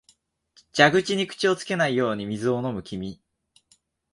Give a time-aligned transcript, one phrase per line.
[0.73, 3.21] 蛇口に口をつけないように水を飲む君、